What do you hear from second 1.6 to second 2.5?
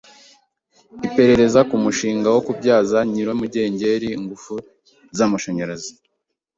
ku mushinga wo